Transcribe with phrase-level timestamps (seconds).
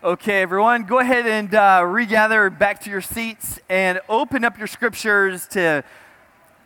[0.00, 4.68] Okay, everyone, go ahead and uh, regather back to your seats and open up your
[4.68, 5.82] scriptures to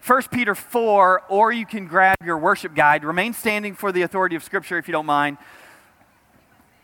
[0.06, 3.04] 1 Peter 4, or you can grab your worship guide.
[3.04, 5.38] Remain standing for the authority of Scripture if you don't mind.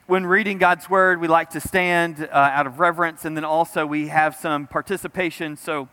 [0.07, 3.85] When reading God's Word, we like to stand uh, out of reverence, and then also
[3.85, 5.55] we have some participation.
[5.55, 5.91] So,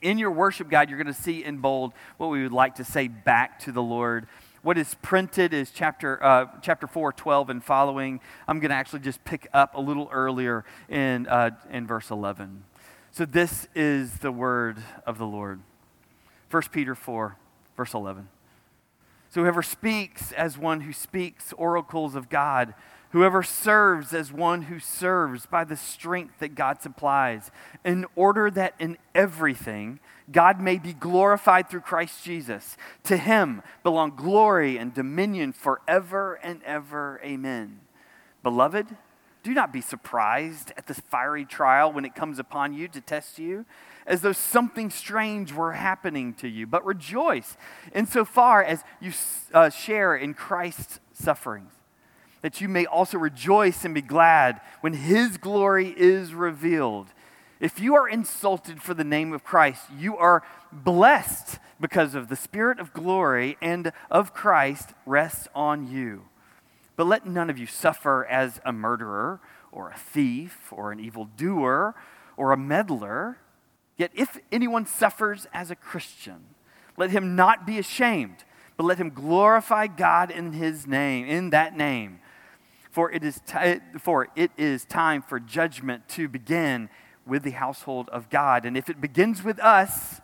[0.00, 2.84] in your worship guide, you're going to see in bold what we would like to
[2.84, 4.26] say back to the Lord
[4.62, 8.20] what is printed is chapter, uh, chapter 4, 12 and following.
[8.46, 12.64] I'm going to actually just pick up a little earlier in, uh, in verse 11.
[13.10, 15.60] So this is the word of the Lord.
[16.50, 17.36] 1 Peter 4,
[17.76, 18.28] verse 11.
[19.30, 22.74] So whoever speaks as one who speaks oracles of God,
[23.10, 27.50] whoever serves as one who serves by the strength that God supplies,
[27.84, 32.76] in order that in everything, God may be glorified through Christ Jesus.
[33.04, 37.20] To him belong glory and dominion forever and ever.
[37.24, 37.80] Amen.
[38.42, 38.96] Beloved,
[39.42, 43.38] do not be surprised at the fiery trial when it comes upon you to test
[43.38, 43.64] you,
[44.06, 47.56] as though something strange were happening to you, but rejoice
[47.94, 49.12] insofar as you
[49.54, 51.72] uh, share in Christ's sufferings,
[52.42, 57.08] that you may also rejoice and be glad when his glory is revealed.
[57.60, 62.36] If you are insulted for the name of Christ, you are blessed because of the
[62.36, 66.22] Spirit of glory and of Christ rests on you.
[66.96, 69.40] But let none of you suffer as a murderer
[69.72, 71.94] or a thief or an evildoer
[72.38, 73.36] or a meddler.
[73.98, 76.46] Yet if anyone suffers as a Christian,
[76.96, 78.44] let him not be ashamed,
[78.78, 82.20] but let him glorify God in his name, in that name.
[82.90, 86.88] For it is, t- for it is time for judgment to begin
[87.26, 88.64] with the household of God.
[88.64, 90.20] And if it begins with us,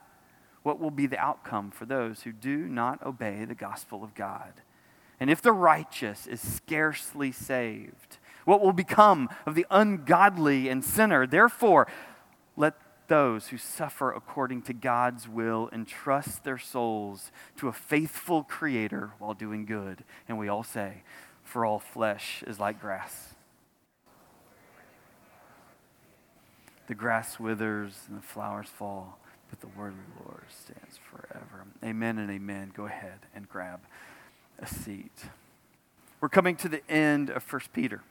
[0.63, 4.53] what will be the outcome for those who do not obey the gospel of God?
[5.21, 11.27] And if the righteous is scarcely saved, what will become of the ungodly and sinner?
[11.27, 11.87] Therefore,
[12.57, 12.75] let
[13.09, 19.35] those who suffer according to God's will entrust their souls to a faithful Creator while
[19.35, 20.03] doing good.
[20.29, 21.05] And we all say,
[21.45, 23.36] For all flesh is like grass
[26.87, 29.19] The grass withers and the flowers fall,
[29.51, 31.67] but the word of the Lord stands forever.
[31.85, 32.73] Amen and amen.
[32.77, 33.81] Go ahead and grab
[34.59, 35.25] a seat.
[36.21, 38.03] We're coming to the end of 1 Peter.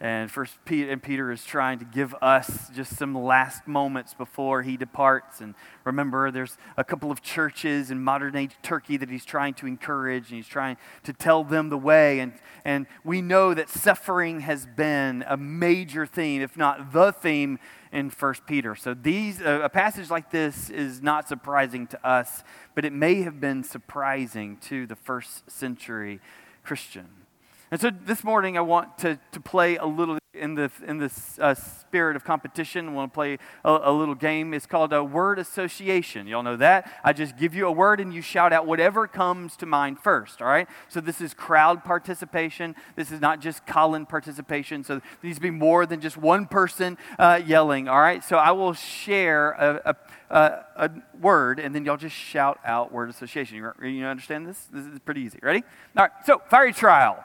[0.00, 4.62] And first Peter, and Peter is trying to give us just some last moments before
[4.62, 5.40] he departs.
[5.40, 9.66] And remember, there's a couple of churches in modern day Turkey that he's trying to
[9.66, 12.18] encourage, and he's trying to tell them the way.
[12.18, 12.32] And,
[12.64, 17.60] and we know that suffering has been a major theme, if not the theme,
[17.92, 18.74] in First Peter.
[18.74, 22.42] So these, a passage like this is not surprising to us,
[22.74, 26.20] but it may have been surprising to the first century
[26.64, 27.23] Christian.
[27.70, 31.10] And so this morning, I want to, to play a little in the, in the
[31.38, 32.88] uh, spirit of competition.
[32.88, 34.52] I want to play a, a, little game.
[34.52, 36.26] It's called a word association.
[36.26, 36.90] Y'all know that?
[37.04, 40.42] I just give you a word and you shout out whatever comes to mind first,
[40.42, 40.68] all right?
[40.88, 42.74] So this is crowd participation.
[42.96, 44.84] This is not just Colin participation.
[44.84, 48.22] So there needs to be more than just one person uh, yelling, all right?
[48.22, 49.96] So I will share a,
[50.30, 53.56] a, a, word and then y'all just shout out word association.
[53.56, 54.68] You, you understand this?
[54.72, 55.38] This is pretty easy.
[55.42, 55.62] Ready?
[55.96, 57.24] All right, so fiery trial.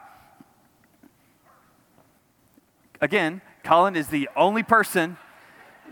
[3.01, 5.17] Again, Colin is the only person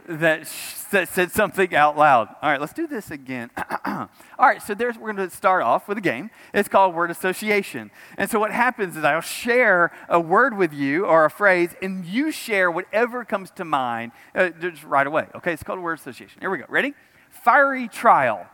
[0.07, 0.50] that,
[0.91, 2.29] that said something out loud.
[2.41, 3.50] All right, let's do this again.
[3.85, 4.07] All
[4.40, 6.29] right, so there's, we're going to start off with a game.
[6.53, 7.91] It's called word association.
[8.18, 12.06] And so what happens is I'll share a word with you or a phrase, and
[12.06, 15.28] you share whatever comes to mind uh, just right away.
[15.35, 16.39] Okay, it's called word association.
[16.39, 16.66] Here we go.
[16.69, 16.94] Ready?
[17.29, 18.45] Fiery trial.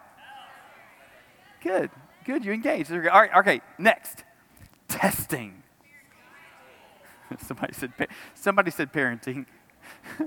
[1.62, 1.92] Good,
[2.26, 2.44] good.
[2.44, 2.92] You engaged.
[2.92, 4.24] All right, okay, next.
[4.88, 5.63] Testing.
[7.46, 7.92] somebody said
[8.34, 9.46] somebody said parenting.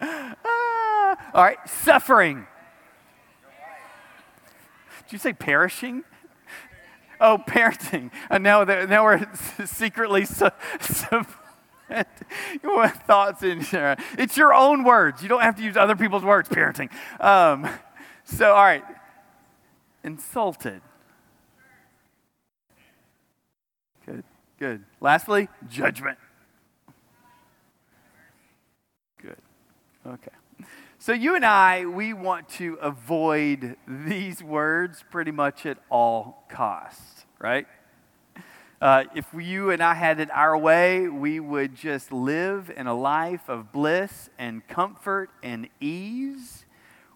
[0.00, 2.46] ah, all right, suffering.
[5.06, 6.04] Did you say perishing?
[7.20, 8.10] Oh, parenting.
[8.30, 9.28] And now, now we're
[9.66, 11.26] secretly su- su-
[13.06, 13.96] thoughts in there.
[14.16, 15.22] It's your own words.
[15.22, 16.48] You don't have to use other people's words.
[16.48, 16.90] Parenting.
[17.20, 17.68] Um,
[18.24, 18.84] so, all right.
[20.04, 20.80] Insulted.
[24.60, 24.84] Good.
[25.00, 26.18] Lastly, judgment.
[29.22, 29.38] Good.
[30.06, 30.66] Okay.
[30.98, 37.24] So, you and I, we want to avoid these words pretty much at all costs,
[37.38, 37.66] right?
[38.82, 42.94] Uh, if you and I had it our way, we would just live in a
[42.94, 46.66] life of bliss and comfort and ease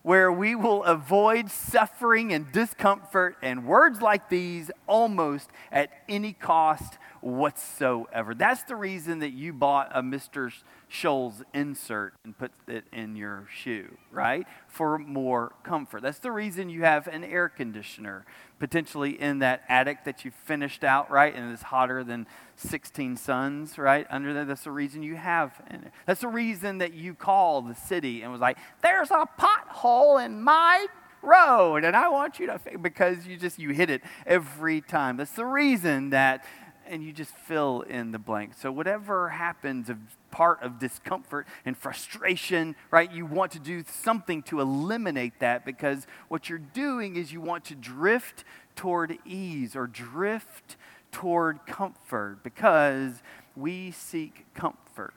[0.00, 6.98] where we will avoid suffering and discomfort and words like these almost at any cost
[7.24, 8.34] whatsoever.
[8.34, 10.52] That's the reason that you bought a Mr.
[10.90, 14.46] Scholl's insert and put it in your shoe, right?
[14.68, 16.02] For more comfort.
[16.02, 18.26] That's the reason you have an air conditioner
[18.58, 21.34] potentially in that attic that you finished out, right?
[21.34, 22.26] And it's hotter than
[22.56, 24.06] 16 suns, right?
[24.10, 24.44] Under there.
[24.44, 25.80] That's the reason you have it.
[26.06, 30.42] That's the reason that you call the city and was like, there's a pothole in
[30.42, 30.86] my
[31.22, 35.16] road and I want you to, because you just, you hit it every time.
[35.16, 36.44] That's the reason that
[36.88, 38.54] and you just fill in the blank.
[38.54, 39.98] So, whatever happens, a
[40.30, 43.10] part of discomfort and frustration, right?
[43.10, 47.64] You want to do something to eliminate that because what you're doing is you want
[47.66, 48.44] to drift
[48.76, 50.76] toward ease or drift
[51.12, 53.22] toward comfort because
[53.56, 55.14] we seek comfort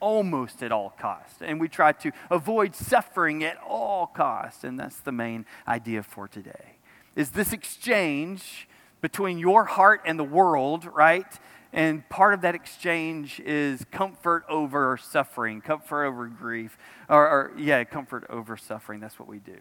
[0.00, 1.40] almost at all costs.
[1.40, 4.64] And we try to avoid suffering at all costs.
[4.64, 6.76] And that's the main idea for today.
[7.16, 8.68] Is this exchange
[9.00, 11.26] between your heart and the world, right?
[11.72, 16.76] And part of that exchange is comfort over suffering, comfort over grief,
[17.08, 18.98] or, or, yeah, comfort over suffering.
[19.00, 19.58] That's what we do.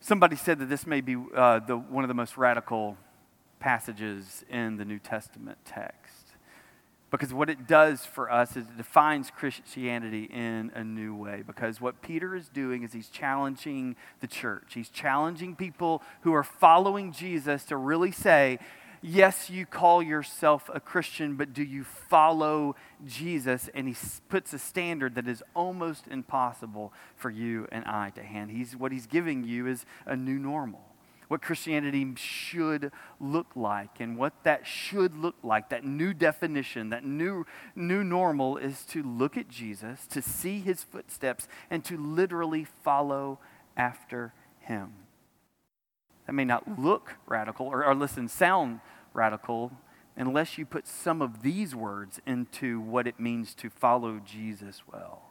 [0.00, 2.96] Somebody said that this may be uh, the, one of the most radical
[3.58, 6.05] passages in the New Testament text.
[7.10, 11.42] Because what it does for us is it defines Christianity in a new way.
[11.46, 14.72] Because what Peter is doing is he's challenging the church.
[14.74, 18.58] He's challenging people who are following Jesus to really say,
[19.02, 22.74] yes, you call yourself a Christian, but do you follow
[23.06, 23.70] Jesus?
[23.72, 23.94] And he
[24.28, 28.50] puts a standard that is almost impossible for you and I to hand.
[28.50, 30.95] He's, what he's giving you is a new normal
[31.28, 34.00] what Christianity should look like.
[34.00, 39.02] And what that should look like, that new definition, that new, new normal, is to
[39.02, 43.38] look at Jesus, to see his footsteps, and to literally follow
[43.76, 44.92] after him.
[46.26, 48.80] That may not look radical or, or listen, sound
[49.12, 49.72] radical
[50.16, 55.30] unless you put some of these words into what it means to follow Jesus well.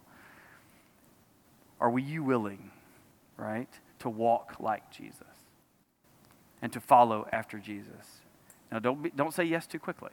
[1.80, 2.72] Are we you willing,
[3.36, 3.70] right,
[4.00, 5.45] to walk like Jesus?
[6.62, 8.22] And to follow after Jesus.
[8.72, 10.12] Now, don't, be, don't say yes too quickly.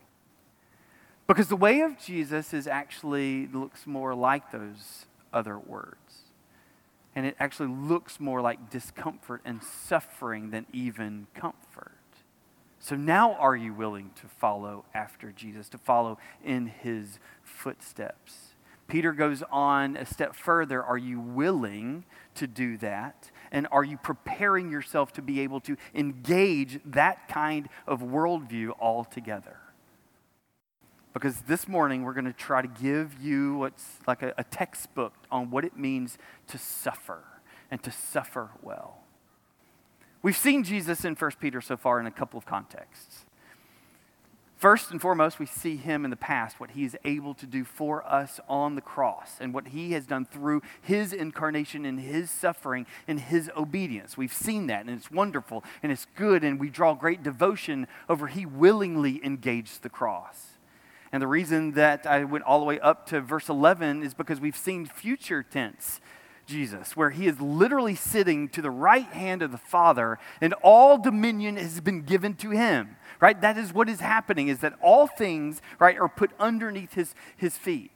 [1.26, 5.96] Because the way of Jesus is actually looks more like those other words.
[7.14, 11.92] And it actually looks more like discomfort and suffering than even comfort.
[12.80, 18.54] So now are you willing to follow after Jesus, to follow in his footsteps?
[18.88, 20.82] Peter goes on a step further.
[20.82, 22.04] Are you willing
[22.34, 23.30] to do that?
[23.52, 29.58] And are you preparing yourself to be able to engage that kind of worldview altogether?
[31.12, 35.12] Because this morning we're going to try to give you what's like a, a textbook
[35.30, 36.16] on what it means
[36.48, 37.22] to suffer
[37.70, 39.02] and to suffer well.
[40.22, 43.26] We've seen Jesus in 1 Peter so far in a couple of contexts.
[44.62, 47.64] First and foremost, we see him in the past, what he is able to do
[47.64, 52.30] for us on the cross, and what he has done through his incarnation and his
[52.30, 54.16] suffering and his obedience.
[54.16, 58.28] We've seen that, and it's wonderful and it's good, and we draw great devotion over
[58.28, 60.50] he willingly engaged the cross.
[61.10, 64.40] And the reason that I went all the way up to verse 11 is because
[64.40, 66.00] we've seen future tense
[66.46, 70.98] Jesus, where he is literally sitting to the right hand of the Father, and all
[70.98, 73.40] dominion has been given to him right?
[73.40, 77.56] That is what is happening, is that all things, right, are put underneath his, his
[77.56, 77.92] feet.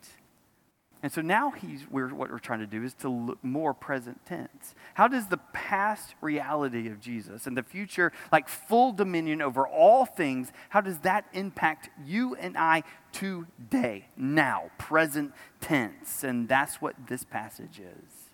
[1.03, 4.25] And so now he's, we're, what we're trying to do is to look more present
[4.25, 4.75] tense.
[4.95, 10.07] How does the past reality of Jesus and the future, like full dominion over all
[10.07, 16.23] things, how does that impact you and I today, now, present tense?
[16.25, 18.26] And that's what this passage is.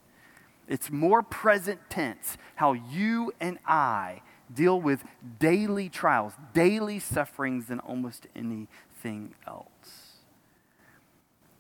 [0.73, 5.05] It's more present tense, how you and I deal with
[5.39, 10.23] daily trials, daily sufferings than almost anything else.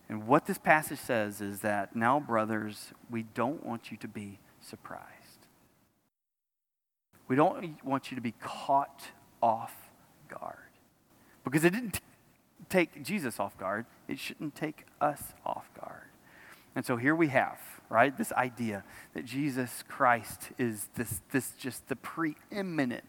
[0.08, 4.38] And what this passage says is that now, brothers, we don't want you to be
[4.62, 5.04] surprised.
[7.28, 9.08] We don't want you to be caught
[9.42, 9.74] off
[10.30, 10.56] guard.
[11.44, 12.00] Because it didn't
[12.70, 15.71] take Jesus off guard, it shouldn't take us off.
[16.74, 17.58] And so here we have
[17.92, 18.16] right?
[18.16, 23.04] This idea that Jesus Christ is this, this just the preeminent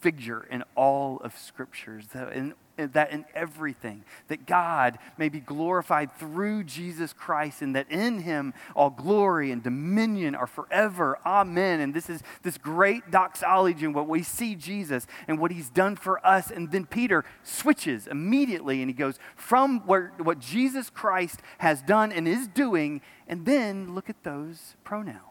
[0.00, 6.12] figure in all of scriptures, that in, that in everything, that God may be glorified
[6.16, 11.18] through Jesus Christ, and that in him all glory and dominion are forever.
[11.26, 11.80] Amen.
[11.80, 15.96] And this is this great doxology and what we see Jesus and what he's done
[15.96, 16.50] for us.
[16.50, 22.12] And then Peter switches immediately and he goes from where, what Jesus Christ has done
[22.12, 25.22] and is doing, and then look at those pronouns.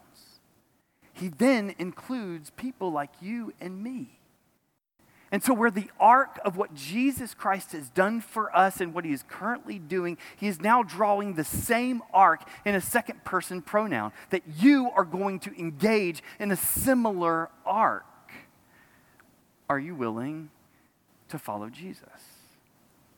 [1.13, 4.16] He then includes people like you and me.
[5.31, 9.03] And so, where the arc of what Jesus Christ has done for us and what
[9.03, 13.61] he is currently doing, he is now drawing the same arc in a second person
[13.61, 18.05] pronoun, that you are going to engage in a similar arc.
[19.69, 20.49] Are you willing
[21.27, 22.07] to follow Jesus?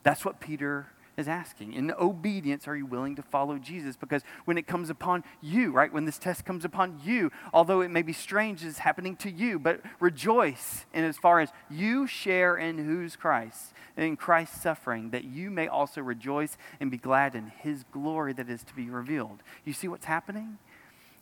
[0.02, 1.72] That's what Peter is asking.
[1.72, 3.96] In obedience, are you willing to follow Jesus?
[3.96, 7.90] Because when it comes upon you, right, when this test comes upon you, although it
[7.90, 12.56] may be strange, it's happening to you, but rejoice in as far as you share
[12.56, 17.52] in who's Christ, in Christ's suffering, that you may also rejoice and be glad in
[17.58, 19.42] his glory that is to be revealed.
[19.64, 20.58] You see what's happening?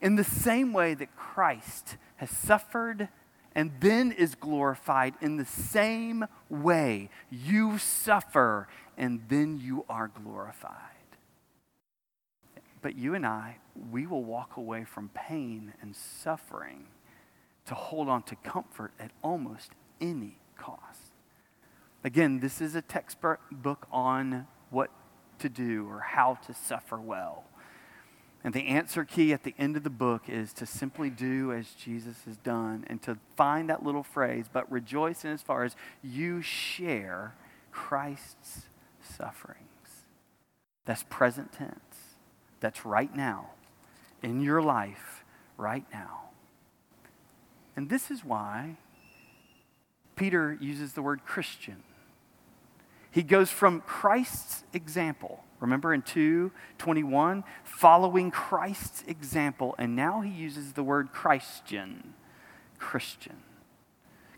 [0.00, 3.09] In the same way that Christ has suffered
[3.58, 10.76] and then is glorified in the same way you suffer and then you are glorified.
[12.82, 13.56] But you and I,
[13.90, 16.86] we will walk away from pain and suffering
[17.66, 21.10] to hold on to comfort at almost any cost.
[22.04, 24.92] Again, this is a textbook on what
[25.40, 27.42] to do or how to suffer well.
[28.45, 31.71] And the answer key at the end of the book is to simply do as
[31.73, 35.75] Jesus has done and to find that little phrase, but rejoice in as far as
[36.02, 37.35] you share
[37.73, 38.62] Christ's
[39.02, 39.64] sufferings.
[40.85, 41.75] That's present tense.
[42.61, 43.50] That's right now,
[44.23, 45.25] in your life,
[45.57, 46.30] right now.
[47.76, 48.76] And this is why
[50.16, 51.83] Peter uses the word Christian.
[53.11, 60.72] He goes from Christ's example, remember in 221, following Christ's example, and now he uses
[60.72, 62.14] the word Christian.
[62.78, 63.36] Christian.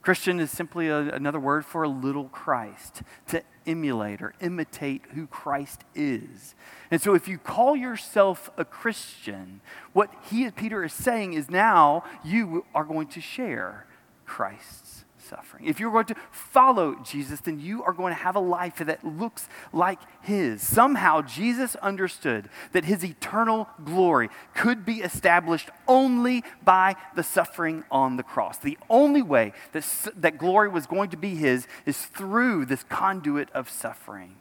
[0.02, 5.26] Christian is simply a, another word for a little Christ, to emulate or imitate who
[5.26, 6.54] Christ is.
[6.90, 9.60] And so if you call yourself a Christian,
[9.92, 13.86] what he, Peter is saying is now you are going to share
[14.24, 14.89] Christ's
[15.30, 15.64] suffering.
[15.64, 19.04] If you're going to follow Jesus, then you are going to have a life that
[19.04, 20.60] looks like his.
[20.60, 28.16] Somehow, Jesus understood that his eternal glory could be established only by the suffering on
[28.16, 28.58] the cross.
[28.58, 33.50] The only way that, that glory was going to be his is through this conduit
[33.52, 34.34] of suffering.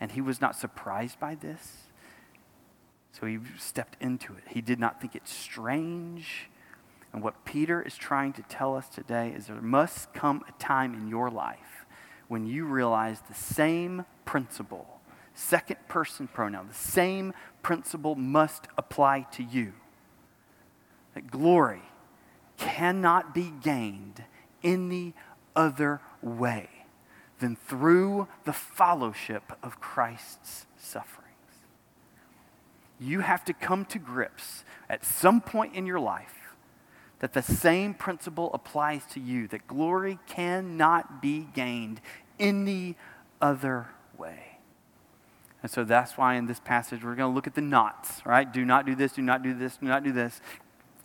[0.00, 1.88] And he was not surprised by this.
[3.12, 4.44] So he stepped into it.
[4.48, 6.48] He did not think it strange.
[7.12, 10.94] And what Peter is trying to tell us today is there must come a time
[10.94, 11.86] in your life
[12.28, 15.00] when you realize the same principle,
[15.34, 19.72] second person pronoun, the same principle must apply to you.
[21.14, 21.82] That glory
[22.56, 24.22] cannot be gained
[24.62, 25.14] any
[25.56, 26.68] other way
[27.40, 31.26] than through the fellowship of Christ's sufferings.
[33.00, 36.39] You have to come to grips at some point in your life
[37.20, 42.00] that the same principle applies to you that glory cannot be gained
[42.38, 42.96] any
[43.40, 44.58] other way.
[45.62, 48.50] And so that's why in this passage we're going to look at the knots, right?
[48.50, 50.40] Do not do this, do not do this, do not do this.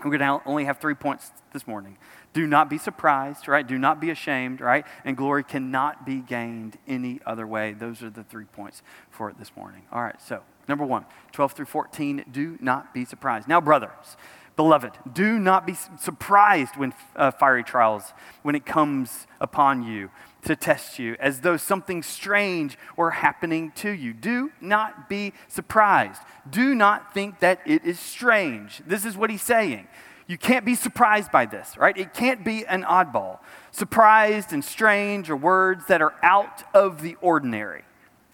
[0.03, 1.98] We're going to only have three points this morning.
[2.34, 3.65] Do not be surprised, right?
[3.65, 4.86] Do not be ashamed, right?
[5.03, 7.74] And glory cannot be gained any other way.
[7.74, 9.84] Those are the three points for it this morning.
[9.91, 13.48] All right, so number one, 12 through 14, do not be surprised.
[13.48, 14.17] Now, brothers,
[14.56, 20.10] Beloved, do not be surprised when uh, fiery trials, when it comes upon you
[20.44, 24.14] to test you, as though something strange were happening to you.
[24.14, 26.22] Do not be surprised.
[26.50, 28.82] Do not think that it is strange.
[28.88, 29.88] This is what he's saying.
[30.28, 31.96] You can't be surprised by this, right?
[31.98, 33.40] It can't be an oddball.
[33.72, 37.84] Surprised and strange are words that are out of the ordinary,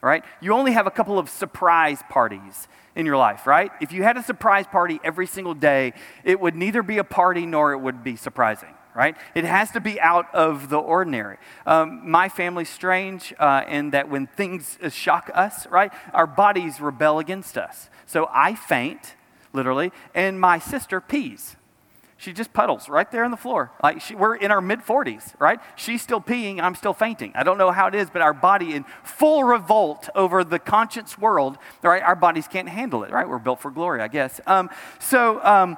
[0.02, 0.24] right?
[0.40, 3.72] You only have a couple of surprise parties in your life, right?
[3.82, 5.94] If you had a surprise party every single day,
[6.24, 9.16] it would neither be a party nor it would be surprising, right?
[9.34, 11.38] It has to be out of the ordinary.
[11.66, 17.20] Um, my family's strange uh, in that when things shock us, right, our bodies rebel
[17.20, 17.90] against us.
[18.06, 19.16] So I faint,
[19.54, 21.56] literally, and my sister pees,
[22.22, 23.72] she just puddles right there on the floor.
[23.82, 25.60] Like she, we're in our mid 40s, right?
[25.76, 27.32] She's still peeing, I'm still fainting.
[27.34, 31.18] I don't know how it is, but our body in full revolt over the conscious
[31.18, 32.04] world, right?
[32.04, 33.28] Our bodies can't handle it, right?
[33.28, 34.40] We're built for glory, I guess.
[34.46, 35.78] Um, so um,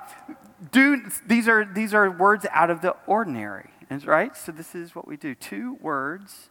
[0.74, 3.70] do these are these are words out of the ordinary,
[4.04, 4.36] right?
[4.36, 5.36] So this is what we do.
[5.36, 6.50] Two words,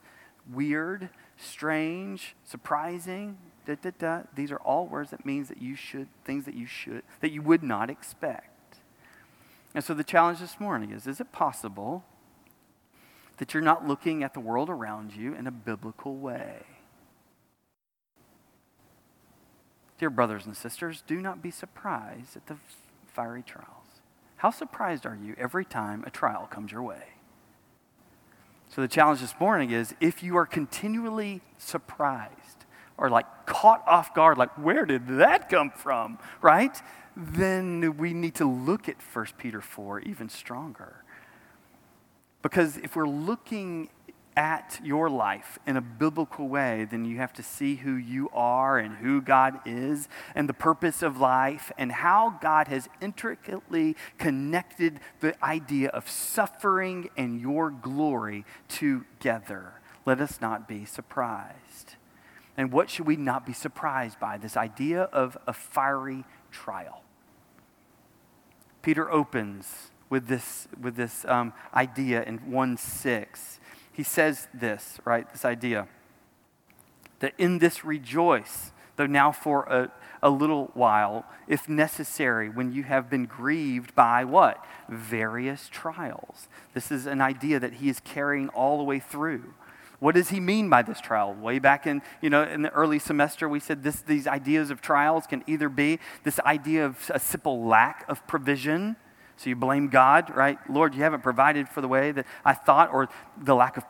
[0.51, 3.37] weird, strange, surprising.
[3.67, 4.23] Da, da, da.
[4.35, 7.43] These are all words that means that you should things that you should that you
[7.43, 8.52] would not expect.
[9.75, 12.05] And so the challenge this morning is is it possible
[13.39, 16.63] that you're not looking at the world around you in a biblical way?
[19.99, 22.57] Dear brothers and sisters, do not be surprised at the
[23.07, 23.69] fiery trials.
[24.37, 27.05] How surprised are you every time a trial comes your way?
[28.69, 32.62] So the challenge this morning is if you are continually surprised
[33.03, 36.81] or like caught off guard, like where did that come from, right?
[37.17, 41.03] Then we need to look at 1 Peter 4 even stronger.
[42.43, 43.89] Because if we're looking
[44.37, 48.79] at your life in a biblical way, then you have to see who you are
[48.79, 55.01] and who God is and the purpose of life and how God has intricately connected
[55.19, 59.73] the idea of suffering and your glory together.
[60.07, 61.92] Let us not be surprised.
[62.57, 64.37] And what should we not be surprised by?
[64.37, 67.03] This idea of a fiery trial.
[68.83, 73.61] Peter opens with this, with this um, idea in 1 6
[73.93, 75.31] he says this, right?
[75.31, 75.87] This idea
[77.21, 79.93] that in this rejoice, though now for a,
[80.23, 84.65] a little while, if necessary, when you have been grieved by what?
[84.89, 86.49] Various trials.
[86.75, 89.55] This is an idea that he is carrying all the way through.
[90.03, 91.33] What does he mean by this trial?
[91.33, 94.81] Way back in, you know, in the early semester, we said this, these ideas of
[94.81, 98.97] trials can either be this idea of a simple lack of provision,
[99.37, 100.59] so you blame God, right?
[100.69, 103.85] Lord, you haven't provided for the way that I thought, or the lack of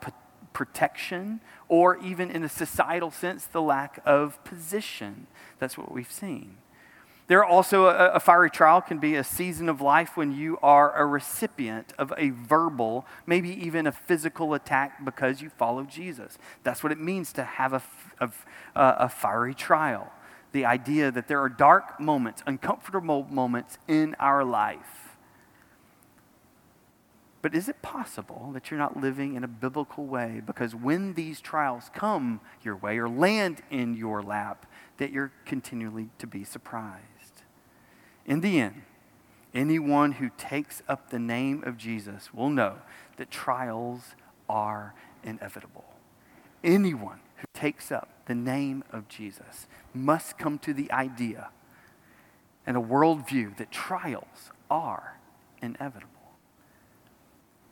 [0.53, 5.29] protection, or even in a societal sense, the lack of position.
[5.61, 6.59] That's what we've seen.
[7.29, 10.95] There also a, a, fiery trial can be a season of life when you are
[10.95, 16.37] a recipient of a verbal, maybe even a physical attack because you follow Jesus.
[16.63, 17.83] That's what it means to have a,
[18.21, 18.31] a,
[18.75, 20.13] a fiery trial.
[20.51, 25.03] The idea that there are dark moments, uncomfortable moments in our life
[27.43, 31.41] but is it possible that you're not living in a biblical way because when these
[31.41, 34.65] trials come your way or land in your lap,
[34.99, 37.03] that you're continually to be surprised?
[38.27, 38.83] In the end,
[39.55, 42.77] anyone who takes up the name of Jesus will know
[43.17, 44.15] that trials
[44.49, 45.85] are inevitable.
[46.63, 51.51] Anyone who takes up the name of Jesus must come to the idea
[52.67, 55.19] and a worldview that trials are
[55.61, 56.09] inevitable.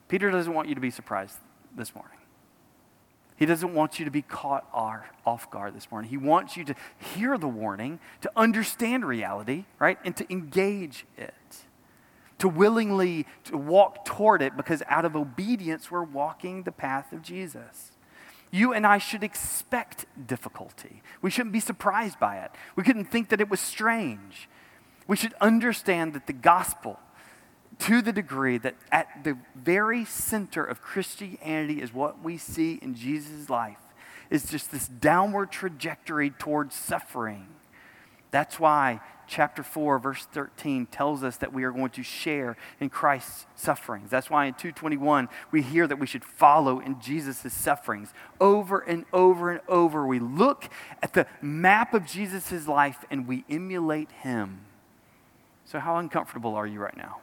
[0.09, 1.39] Peter doesn't want you to be surprised
[1.77, 2.20] this morning.
[3.41, 6.11] He doesn't want you to be caught off guard this morning.
[6.11, 9.99] He wants you to hear the warning, to understand reality, right?
[10.05, 11.33] And to engage it.
[12.41, 17.23] To willingly to walk toward it because out of obedience we're walking the path of
[17.23, 17.93] Jesus.
[18.51, 21.03] You and I should expect difficulty.
[21.23, 22.51] We shouldn't be surprised by it.
[22.77, 24.51] We couldn't think that it was strange.
[25.07, 27.01] We should understand that the gospel
[27.81, 32.95] to the degree that at the very center of Christianity is what we see in
[32.95, 33.79] Jesus' life
[34.31, 37.49] is just this downward trajectory towards suffering.
[38.31, 42.91] That's why chapter 4 verse 13 tells us that we are going to share in
[42.91, 44.11] Christ's sufferings.
[44.11, 48.13] That's why in 221 we hear that we should follow in Jesus' sufferings.
[48.41, 50.69] Over and over and over we look
[51.03, 54.61] at the map of Jesus' life and we emulate him.
[55.65, 57.19] So how uncomfortable are you right now?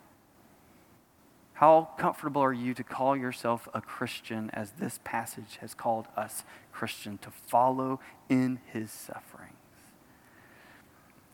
[1.57, 6.43] How comfortable are you to call yourself a Christian as this passage has called us
[6.71, 9.53] Christian to follow in his sufferings?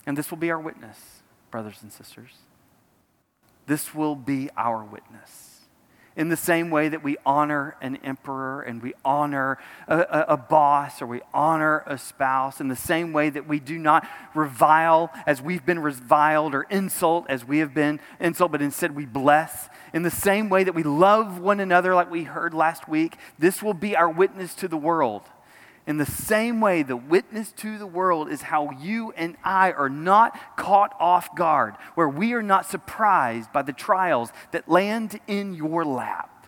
[0.06, 2.38] And this will be our witness, brothers and sisters.
[3.66, 5.53] This will be our witness
[6.16, 10.38] in the same way that we honor an emperor and we honor a, a, a,
[10.38, 15.12] boss or we honor a spouse, in the same way that we do not revile
[15.26, 19.70] as we've been reviled or insult as we have been insulted, but instead we bless.
[19.94, 23.64] In the same way that we love one another, like we heard last week, this
[23.64, 25.24] will be our witness to the world.
[25.86, 29.90] In the same way, the witness to the world is how you and I are
[29.90, 35.54] not caught off guard, where we are not surprised by the trials that land in
[35.54, 36.48] your lap.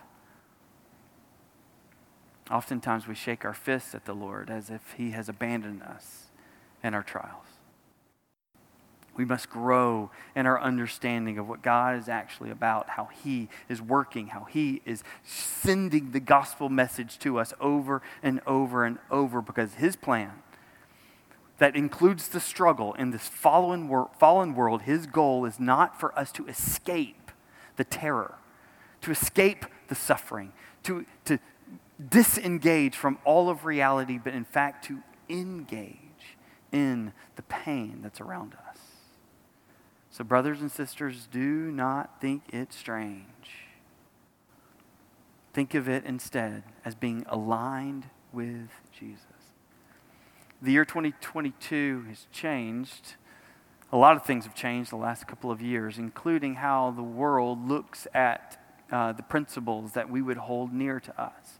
[2.50, 6.26] Oftentimes, we shake our fists at the Lord as if He has abandoned us
[6.82, 7.45] in our trials.
[9.16, 13.80] We must grow in our understanding of what God is actually about, how He is
[13.80, 19.40] working, how He is sending the gospel message to us over and over and over,
[19.40, 20.32] because His plan
[21.58, 26.16] that includes the struggle in this fallen, wor- fallen world, His goal is not for
[26.18, 27.30] us to escape
[27.76, 28.34] the terror,
[29.02, 30.52] to escape the suffering,
[30.82, 31.38] to, to
[32.10, 34.98] disengage from all of reality, but in fact to
[35.28, 35.98] engage
[36.72, 38.65] in the pain that's around us.
[40.16, 43.66] So, brothers and sisters, do not think it strange.
[45.52, 49.26] Think of it instead as being aligned with Jesus.
[50.62, 53.16] The year 2022 has changed.
[53.92, 57.68] A lot of things have changed the last couple of years, including how the world
[57.68, 58.58] looks at
[58.90, 61.58] uh, the principles that we would hold near to us.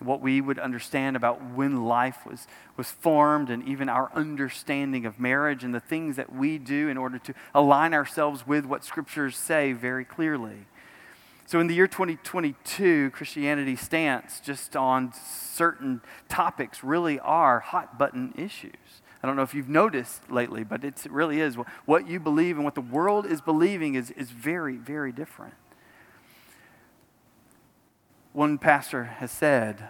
[0.00, 5.20] What we would understand about when life was, was formed and even our understanding of
[5.20, 9.36] marriage and the things that we do in order to align ourselves with what scriptures
[9.36, 10.66] say very clearly.
[11.46, 18.32] So, in the year 2022, Christianity's stance just on certain topics really are hot button
[18.36, 19.02] issues.
[19.22, 21.56] I don't know if you've noticed lately, but it really is.
[21.84, 25.54] What you believe and what the world is believing is, is very, very different.
[28.32, 29.88] One pastor has said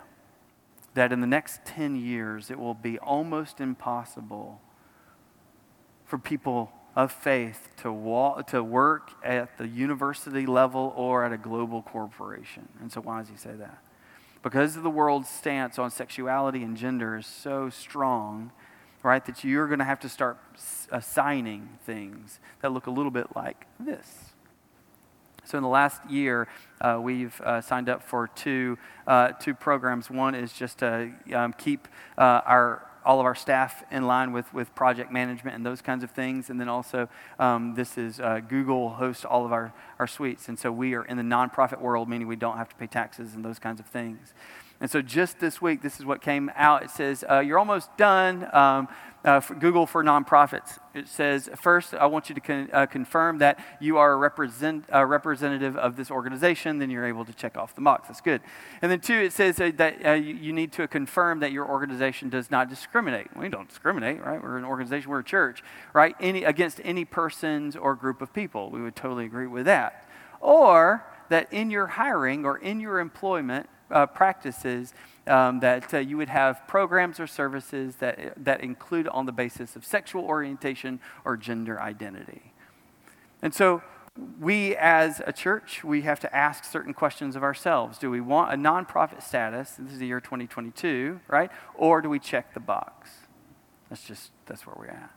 [0.95, 4.61] that in the next 10 years, it will be almost impossible
[6.07, 11.39] for people of faith to, walk, to work at the university level or at a
[11.39, 12.69] global corporation.
[12.81, 13.79] And so, why does he say that?
[14.43, 18.51] Because the world's stance on sexuality and gender is so strong,
[19.03, 20.39] right, that you're going to have to start
[20.91, 24.31] assigning things that look a little bit like this.
[25.51, 26.47] So in the last year,
[26.81, 30.09] uh, we've uh, signed up for two, uh, two programs.
[30.09, 34.53] One is just to um, keep uh, our all of our staff in line with,
[34.53, 36.51] with project management and those kinds of things.
[36.51, 37.09] And then also,
[37.39, 40.51] um, this is uh, Google hosts all of our, our suites.
[40.51, 43.35] And so we are in the nonprofit world, meaning we don't have to pay taxes
[43.35, 44.35] and those kinds of things.
[44.81, 46.83] And so just this week, this is what came out.
[46.83, 48.49] It says, uh, You're almost done.
[48.53, 48.89] Um,
[49.25, 50.79] uh, for Google for nonprofits.
[50.95, 54.87] It says, first, I want you to con- uh, confirm that you are a represent-
[54.91, 56.79] representative of this organization.
[56.79, 58.09] Then you're able to check off the box.
[58.09, 58.41] That's good.
[58.81, 61.69] And then two, it says uh, that uh, you, you, need to confirm that your
[61.69, 63.29] organization does not discriminate.
[63.37, 64.43] We don't discriminate, right?
[64.43, 65.63] We're an organization, we're a church,
[65.93, 66.17] right?
[66.19, 68.71] Any, against any persons or group of people.
[68.71, 70.09] We would totally agree with that.
[70.41, 74.95] Or that in your hiring or in your employment uh, practices,
[75.27, 79.77] um, that uh, you would have programs or services that, that include on the basis
[79.77, 82.53] of sexual orientation or gender identity.
[83.43, 83.83] And so,
[84.41, 87.97] we as a church, we have to ask certain questions of ourselves.
[87.99, 89.77] Do we want a nonprofit status?
[89.79, 91.51] This is the year 2022, right?
[91.75, 93.11] Or do we check the box?
[93.89, 95.11] That's just, that's where we're at.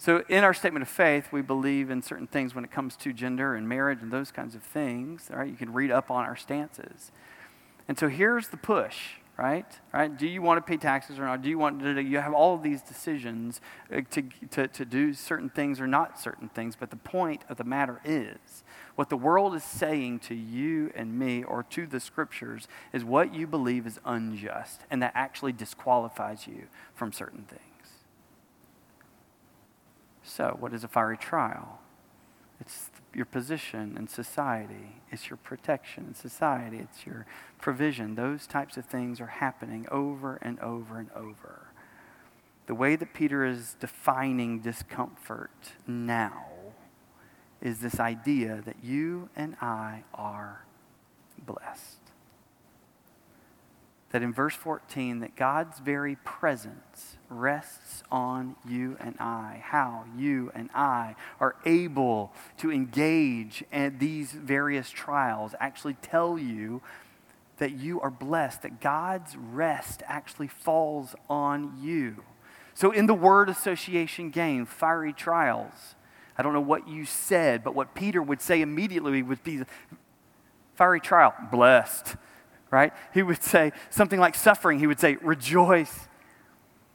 [0.00, 3.12] So, in our statement of faith, we believe in certain things when it comes to
[3.12, 5.28] gender and marriage and those kinds of things.
[5.32, 5.48] Right?
[5.48, 7.10] You can read up on our stances.
[7.88, 8.98] And so here's the push,
[9.38, 9.66] right?
[9.94, 10.14] Right?
[10.14, 11.40] Do you want to pay taxes or not?
[11.40, 15.14] Do you want to, you have all of these decisions uh, to, to, to do
[15.14, 18.62] certain things or not certain things, but the point of the matter is
[18.94, 23.34] what the world is saying to you and me or to the scriptures is what
[23.34, 27.62] you believe is unjust and that actually disqualifies you from certain things.
[30.22, 31.80] So, what is a fiery trial?
[32.60, 37.26] It's your position in society, it's your protection in society, it's your
[37.58, 38.14] provision.
[38.14, 41.68] Those types of things are happening over and over and over.
[42.66, 46.44] The way that Peter is defining discomfort now
[47.60, 50.64] is this idea that you and I are
[51.44, 51.97] blessed
[54.10, 59.62] that in verse 14 that God's very presence rests on you and I.
[59.62, 66.80] How you and I are able to engage in these various trials actually tell you
[67.58, 72.22] that you are blessed, that God's rest actually falls on you.
[72.74, 75.96] So in the word association game, fiery trials,
[76.36, 79.64] I don't know what you said, but what Peter would say immediately would be
[80.76, 82.16] fiery trial, blessed
[82.70, 82.92] right?
[83.14, 86.08] He would say something like suffering, he would say rejoice.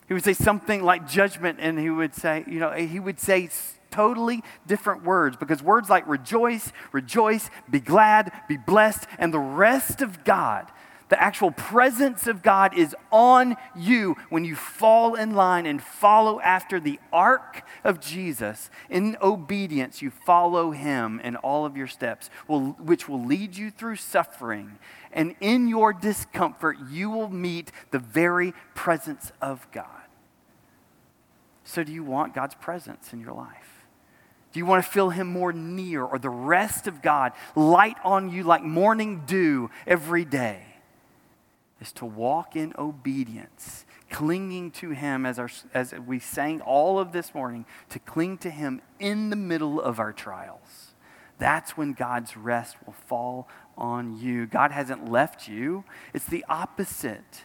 [0.07, 3.49] He would say something like judgment, and he would say, you know, he would say
[3.89, 10.01] totally different words because words like rejoice, rejoice, be glad, be blessed, and the rest
[10.01, 10.69] of God
[11.13, 16.39] the actual presence of God is on you when you fall in line and follow
[16.39, 18.71] after the arc of Jesus.
[18.89, 23.97] In obedience, you follow him in all of your steps, which will lead you through
[23.97, 24.79] suffering.
[25.11, 29.85] And in your discomfort, you will meet the very presence of God.
[31.63, 33.85] So, do you want God's presence in your life?
[34.51, 38.31] Do you want to feel Him more near or the rest of God light on
[38.31, 40.72] you like morning dew every day?
[41.83, 47.11] Is to walk in obedience, clinging to Him as, our, as we sang all of
[47.11, 50.93] this morning, to cling to Him in the middle of our trials.
[51.39, 54.45] That's when God's rest will fall on you.
[54.45, 57.43] God hasn't left you, it's the opposite.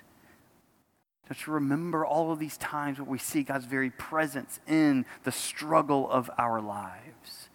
[1.29, 6.09] You remember all of these times when we see God's very presence in the struggle
[6.09, 7.48] of our lives?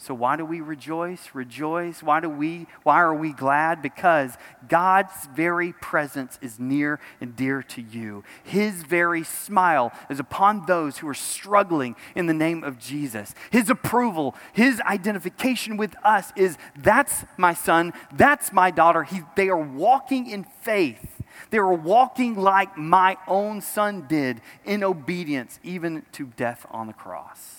[0.00, 1.30] So why do we rejoice?
[1.34, 2.02] Rejoice.
[2.02, 3.82] Why do we why are we glad?
[3.82, 4.34] Because
[4.68, 8.22] God's very presence is near and dear to you.
[8.44, 13.34] His very smile is upon those who are struggling in the name of Jesus.
[13.50, 19.02] His approval, his identification with us is that's my son, that's my daughter.
[19.02, 21.18] He, they are walking in faith
[21.50, 26.92] They were walking like my own son did in obedience, even to death on the
[26.92, 27.57] cross.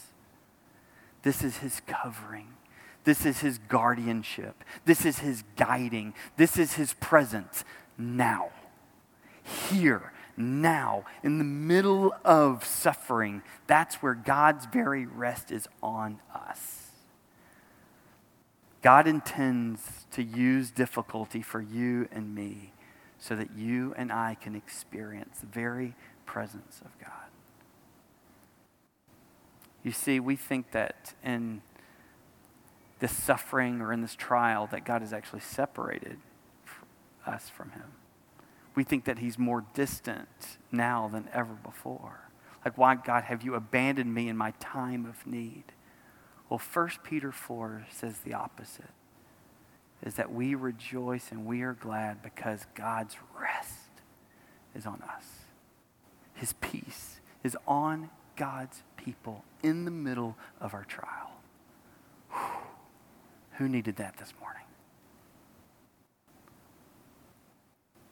[1.23, 2.47] This is his covering.
[3.03, 4.63] This is his guardianship.
[4.85, 6.13] This is his guiding.
[6.37, 7.63] This is his presence
[7.97, 8.49] now,
[9.71, 13.41] here, now, in the middle of suffering.
[13.67, 16.91] That's where God's very rest is on us.
[18.81, 22.71] God intends to use difficulty for you and me
[23.17, 27.09] so that you and I can experience the very presence of God.
[29.83, 31.61] You see, we think that in
[32.99, 36.17] this suffering or in this trial that God has actually separated
[37.25, 37.93] us from him.
[38.75, 42.29] We think that he's more distant now than ever before.
[42.63, 45.63] Like, why, God, have you abandoned me in my time of need?
[46.49, 48.89] Well, 1 Peter 4 says the opposite
[50.03, 53.89] is that we rejoice and we are glad because God's rest
[54.75, 55.25] is on us.
[56.33, 61.31] His peace is on God's people in the middle of our trial.
[62.31, 62.39] Whew.
[63.57, 64.63] Who needed that this morning?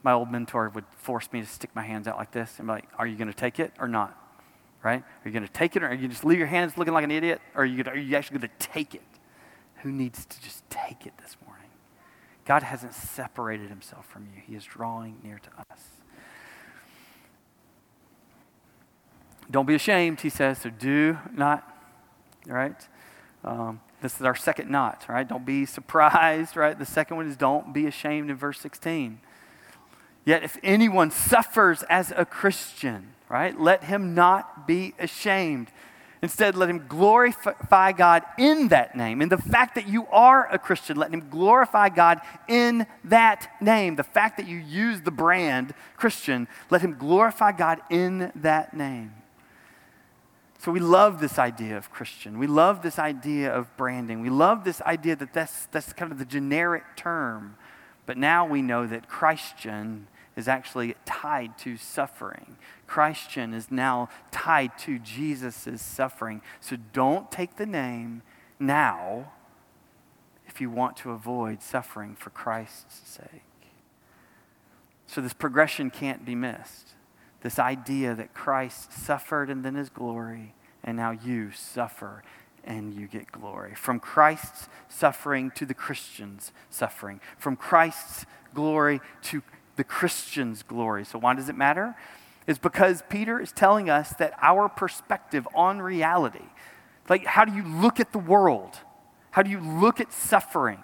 [0.03, 2.73] My old mentor would force me to stick my hands out like this and be
[2.73, 4.15] like, Are you going to take it or not?
[4.83, 5.01] Right?
[5.01, 7.05] Are you going to take it or are you just leave your hands looking like
[7.05, 7.41] an idiot?
[7.55, 9.01] Or are you, are you actually going to take it?
[9.83, 11.69] Who needs to just take it this morning?
[12.45, 15.96] God hasn't separated himself from you, He is drawing near to us.
[19.49, 21.63] Don't be ashamed, he says, so do not,
[22.45, 22.75] right?
[23.43, 25.27] Um, this is our second not, right?
[25.27, 26.77] Don't be surprised, right?
[26.77, 29.19] The second one is don't be ashamed in verse 16.
[30.25, 35.69] Yet if anyone suffers as a Christian, right, let him not be ashamed.
[36.21, 39.21] Instead, let him glorify God in that name.
[39.21, 43.95] In the fact that you are a Christian, let him glorify God in that name.
[43.95, 49.13] The fact that you use the brand Christian, let him glorify God in that name.
[50.59, 52.39] So we love this idea of Christian.
[52.39, 54.21] We love this idea of branding.
[54.21, 57.57] We love this idea that that's, that's kind of the generic term.
[58.05, 62.57] But now we know that Christian is actually tied to suffering.
[62.85, 66.41] Christian is now tied to Jesus' suffering.
[66.59, 68.21] So don't take the name
[68.59, 69.31] now
[70.47, 73.43] if you want to avoid suffering for Christ's sake.
[75.05, 76.93] So this progression can't be missed.
[77.47, 82.21] This idea that Christ suffered and then his glory, and now you suffer
[82.65, 83.73] and you get glory.
[83.73, 87.21] From Christ's suffering to the Christian's suffering.
[87.37, 89.43] From Christ's glory to
[89.77, 91.05] the Christian's glory.
[91.05, 91.95] So, why does it matter?
[92.47, 96.49] Is because Peter is telling us that our perspective on reality,
[97.07, 98.77] like how do you look at the world?
[99.31, 100.79] How do you look at suffering?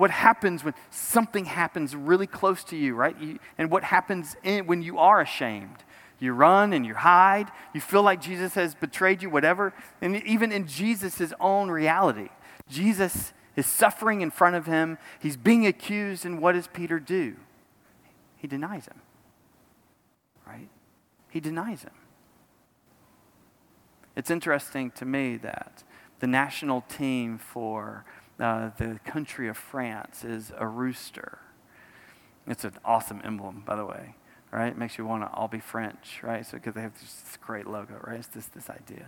[0.00, 3.14] What happens when something happens really close to you, right?
[3.20, 5.76] You, and what happens in, when you are ashamed?
[6.18, 7.48] You run and you hide.
[7.74, 9.74] You feel like Jesus has betrayed you, whatever.
[10.00, 12.30] And even in Jesus' own reality,
[12.66, 14.96] Jesus is suffering in front of him.
[15.20, 17.36] He's being accused, and what does Peter do?
[18.38, 19.02] He denies him.
[20.46, 20.70] Right?
[21.28, 21.92] He denies him.
[24.16, 25.84] It's interesting to me that
[26.20, 28.06] the national team for
[28.40, 31.38] uh, the country of France is a rooster.
[32.46, 34.14] It's an awesome emblem, by the way,
[34.50, 34.68] right?
[34.68, 36.44] It makes you want to all be French, right?
[36.44, 38.18] So because they have this great logo, right?
[38.18, 39.06] It's this this idea.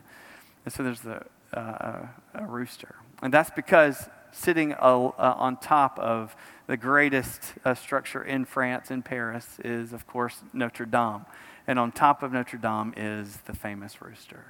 [0.65, 6.37] And so there's the uh, a rooster, and that's because sitting uh, on top of
[6.67, 11.27] the greatest uh, structure in France, in Paris, is of course Notre Dame,
[11.67, 14.45] and on top of Notre Dame is the famous rooster.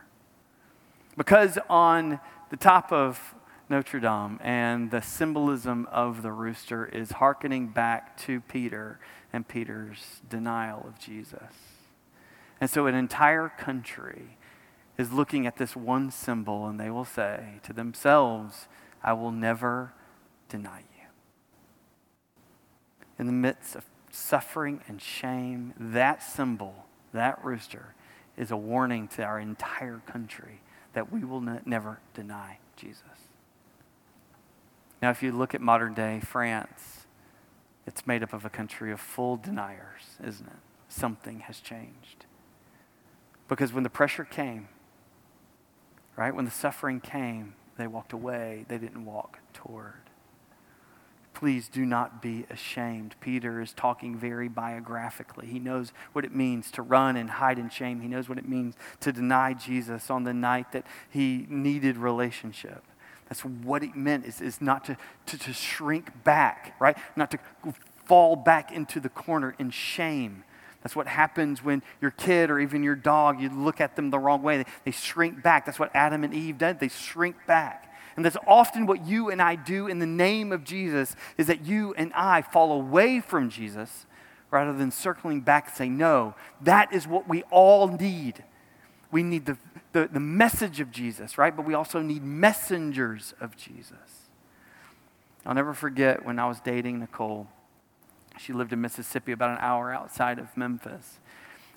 [1.17, 3.35] Because on the top of
[3.69, 8.99] Notre Dame, and the symbolism of the rooster is hearkening back to Peter
[9.33, 11.55] and Peter's denial of Jesus.
[12.61, 14.37] And so an entire country
[14.99, 18.69] is looking at this one symbol, and they will say to themselves,
[19.03, 19.93] I will never
[20.49, 21.07] deny you.
[23.19, 27.95] In the midst of suffering and shame, that symbol, that rooster,
[28.37, 30.61] is a warning to our entire country
[30.93, 33.22] that we will ne- never deny Jesus.
[35.03, 37.07] Now, if you look at modern day France,
[37.89, 40.53] it's made up of a country of full deniers, isn't it?
[40.89, 42.27] Something has changed.
[43.49, 44.69] Because when the pressure came,
[46.17, 49.95] right, when the suffering came, they walked away, they didn't walk toward.
[51.35, 53.17] Please do not be ashamed.
[53.21, 55.47] Peter is talking very biographically.
[55.49, 58.03] He knows what it means to run and hide in shame.
[58.03, 62.85] He knows what it means to deny Jesus on the night that he needed relationship.
[63.33, 66.99] That's what it meant is, is not to, to, to shrink back, right?
[67.17, 67.39] Not to
[68.05, 70.45] fall back into the corner in shame.
[70.83, 74.19] That's what happens when your kid or even your dog, you look at them the
[74.19, 74.59] wrong way.
[74.59, 75.65] They, they shrink back.
[75.65, 76.79] That's what Adam and Eve did.
[76.79, 77.91] They shrink back.
[78.17, 81.65] And that's often what you and I do in the name of Jesus is that
[81.65, 84.05] you and I fall away from Jesus
[84.51, 88.45] rather than circling back and saying, no, that is what we all need.
[89.13, 89.57] We need the,
[89.93, 91.55] the, the message of Jesus, right?
[91.55, 94.31] But we also need messengers of Jesus.
[95.47, 97.47] I'll never forget when I was dating Nicole.
[98.39, 101.21] She lived in Mississippi, about an hour outside of Memphis.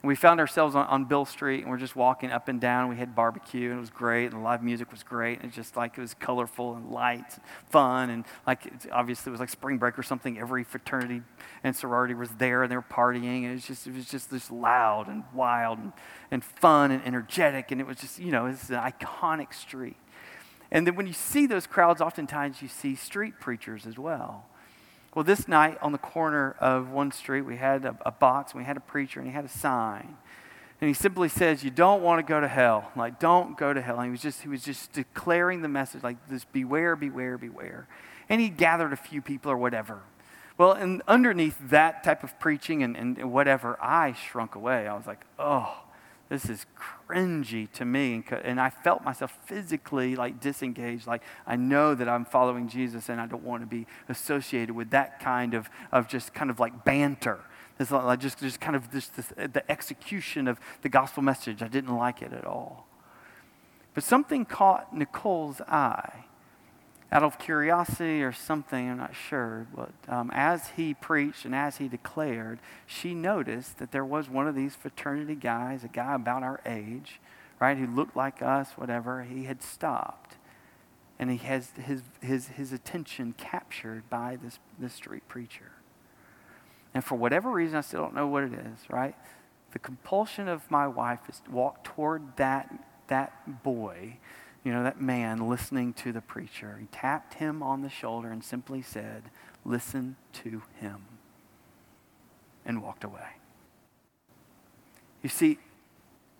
[0.06, 2.90] We found ourselves on, on Beale Street, and we're just walking up and down.
[2.90, 5.40] We had barbecue, and it was great, and the live music was great.
[5.40, 9.32] And it's just like it was colorful and light, and fun, and like obviously it
[9.32, 10.38] was like spring break or something.
[10.38, 11.22] Every fraternity
[11.64, 14.30] and sorority was there, and they were partying, and it was just it was just
[14.30, 15.94] this loud and wild and,
[16.32, 19.98] and fun and energetic, and it was just you know it's an iconic street.
[20.72, 24.46] And then when you see those crowds, oftentimes you see street preachers as well.
[25.16, 28.60] Well, this night on the corner of one street, we had a, a box, and
[28.60, 30.18] we had a preacher, and he had a sign.
[30.82, 32.92] And he simply says, You don't want to go to hell.
[32.98, 33.96] Like, don't go to hell.
[33.96, 37.88] And he was just, he was just declaring the message, like this beware, beware, beware.
[38.28, 40.02] And he gathered a few people or whatever.
[40.58, 44.86] Well, and underneath that type of preaching and, and whatever, I shrunk away.
[44.86, 45.82] I was like, oh,
[46.30, 46.66] this is
[47.08, 48.24] cringy to me.
[48.44, 51.08] And I felt myself physically like disengaged.
[51.08, 54.90] Like I know that I'm following Jesus and I don't want to be associated with
[54.92, 57.40] that kind of, of just kind of like banter.
[57.80, 61.62] It's like just, just kind of this, this, the execution of the gospel message.
[61.62, 62.88] I didn't like it at all.
[63.94, 66.26] But something caught Nicole's eye
[67.16, 69.68] out of curiosity or something, I'm not sure.
[69.74, 74.50] But um, as he preached and as he declared, she noticed that there was one
[74.50, 77.22] of these fraternity guys, a guy about our age,
[77.62, 79.24] right, who looked like us, whatever.
[79.24, 80.36] He had stopped.
[81.18, 85.72] And he has his, his, his attention captured by this, this street preacher.
[86.94, 89.16] And for whatever reason, I still don't know what it is, right?
[89.72, 92.74] The compulsion of my wife is to walk toward that,
[93.08, 94.18] that boy
[94.66, 96.78] you know, that man listening to the preacher.
[96.82, 99.24] He tapped him on the shoulder and simply said,
[99.64, 101.06] Listen to him,
[102.66, 103.38] and walked away.
[105.24, 105.60] You see,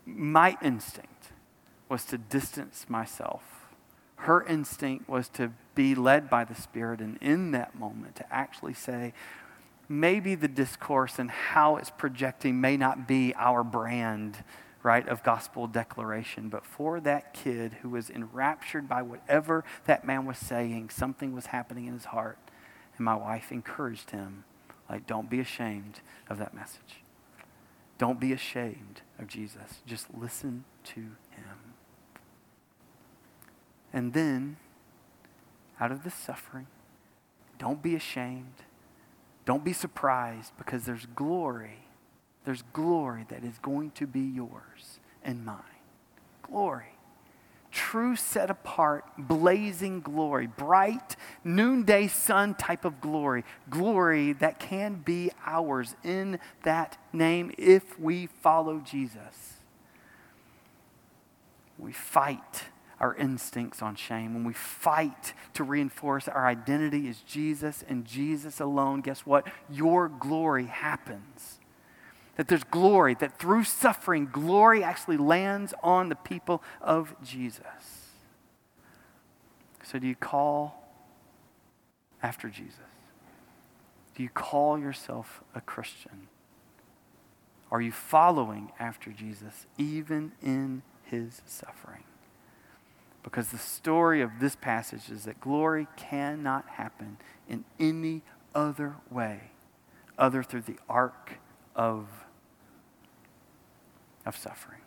[0.04, 1.32] my instinct
[1.88, 3.42] was to distance myself.
[4.16, 8.74] Her instinct was to be led by the Spirit, and in that moment, to actually
[8.74, 9.12] say,
[9.88, 14.42] maybe the discourse and how it's projecting may not be our brand
[14.86, 16.48] right, of gospel declaration.
[16.48, 21.46] But for that kid who was enraptured by whatever that man was saying, something was
[21.46, 22.38] happening in his heart.
[22.96, 24.44] And my wife encouraged him,
[24.88, 27.02] like, don't be ashamed of that message.
[27.98, 29.80] Don't be ashamed of Jesus.
[29.86, 31.74] Just listen to him.
[33.92, 34.56] And then,
[35.80, 36.68] out of this suffering,
[37.58, 38.62] don't be ashamed.
[39.44, 41.85] Don't be surprised because there's glory
[42.46, 45.58] there's glory that is going to be yours and mine.
[46.42, 46.86] Glory.
[47.72, 55.32] True set apart, blazing glory, bright noonday sun type of glory, glory that can be
[55.44, 59.54] ours in that name if we follow Jesus.
[61.78, 62.62] We fight
[63.00, 68.60] our instincts on shame, when we fight to reinforce our identity as Jesus and Jesus
[68.60, 69.48] alone, guess what?
[69.68, 71.55] Your glory happens
[72.36, 78.12] that there's glory, that through suffering, glory actually lands on the people of Jesus.
[79.82, 80.82] So, do you call
[82.22, 82.78] after Jesus?
[84.14, 86.28] Do you call yourself a Christian?
[87.70, 92.04] Are you following after Jesus even in his suffering?
[93.22, 97.18] Because the story of this passage is that glory cannot happen
[97.48, 98.22] in any
[98.54, 99.50] other way
[100.18, 101.38] other through the arc
[101.74, 102.06] of
[104.26, 104.80] of suffering.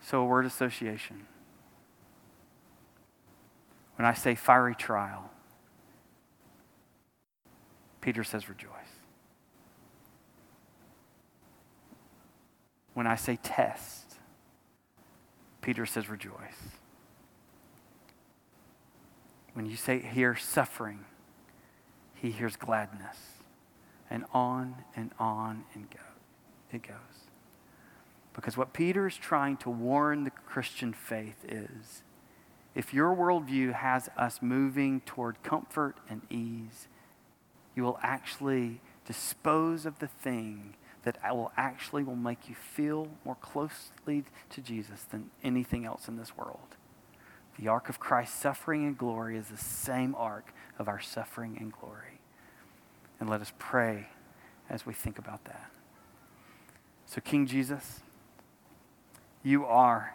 [0.00, 1.26] So, a word association.
[3.96, 5.30] When I say fiery trial,
[8.00, 8.70] Peter says rejoice.
[12.94, 14.16] When I say test,
[15.62, 16.32] Peter says rejoice.
[19.54, 21.04] When you say hear suffering,
[22.14, 23.16] he hears gladness.
[24.10, 26.00] And on and on and go.
[26.70, 27.11] It goes.
[28.34, 32.02] Because what Peter is trying to warn the Christian faith is
[32.74, 36.88] if your worldview has us moving toward comfort and ease,
[37.74, 40.74] you will actually dispose of the thing
[41.04, 46.16] that will actually will make you feel more closely to Jesus than anything else in
[46.16, 46.76] this world.
[47.58, 51.72] The arc of Christ's suffering and glory is the same arc of our suffering and
[51.72, 52.20] glory.
[53.20, 54.08] And let us pray
[54.70, 55.70] as we think about that.
[57.06, 58.00] So, King Jesus,
[59.42, 60.14] you are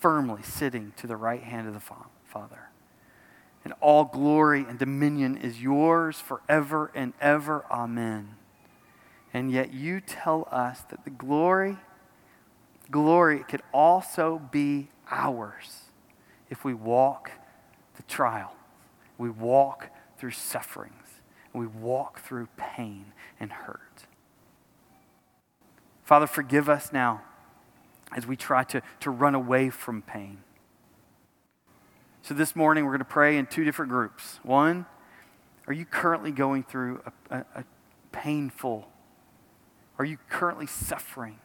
[0.00, 1.80] firmly sitting to the right hand of the
[2.24, 2.68] Father.
[3.64, 7.64] And all glory and dominion is yours forever and ever.
[7.70, 8.36] Amen.
[9.34, 11.78] And yet you tell us that the glory,
[12.90, 15.86] glory could also be ours
[16.48, 17.32] if we walk
[17.96, 18.54] the trial.
[19.18, 21.20] We walk through sufferings.
[21.52, 23.06] We walk through pain
[23.40, 24.06] and hurt.
[26.04, 27.22] Father, forgive us now
[28.14, 30.38] as we try to, to run away from pain.
[32.22, 34.40] So this morning, we're going to pray in two different groups.
[34.42, 34.86] One,
[35.66, 37.00] are you currently going through
[37.30, 37.64] a, a, a
[38.12, 38.88] painful,
[39.98, 41.38] are you currently suffering?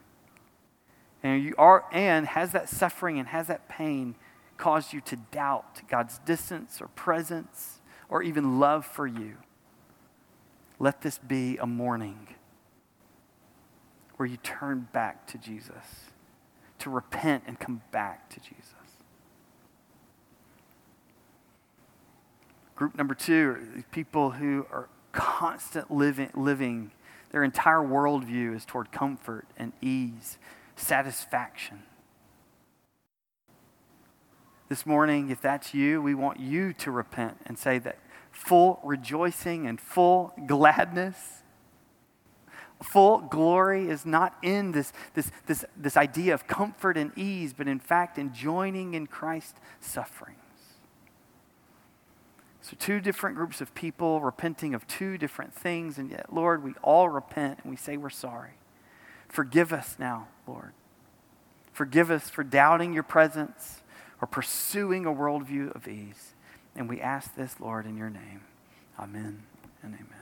[1.23, 4.15] And, you are, and has that suffering and has that pain
[4.57, 9.37] caused you to doubt God's distance or presence or even love for you?
[10.79, 12.27] Let this be a morning
[14.15, 16.10] where you turn back to Jesus,
[16.81, 18.73] to repent and come back to Jesus.
[22.75, 26.91] Group number two are people who are constant living, living,
[27.31, 30.37] their entire worldview is toward comfort and ease,
[30.75, 31.83] satisfaction.
[34.67, 37.99] This morning, if that's you, we want you to repent and say that
[38.31, 41.40] full rejoicing and full gladness
[42.83, 47.67] full glory is not in this, this, this, this idea of comfort and ease, but
[47.67, 50.37] in fact in joining in Christ's sufferings.
[52.61, 56.73] So, two different groups of people repenting of two different things, and yet, Lord, we
[56.83, 58.51] all repent and we say we're sorry.
[59.27, 60.73] Forgive us now, Lord.
[61.73, 63.81] Forgive us for doubting your presence
[64.21, 66.35] or pursuing a worldview of ease.
[66.75, 68.41] And we ask this, Lord, in your name.
[68.99, 69.41] Amen
[69.81, 70.20] and amen.